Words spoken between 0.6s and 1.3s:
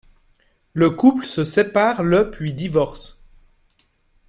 Le couple